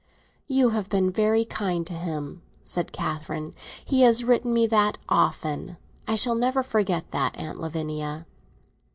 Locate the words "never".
6.33-6.63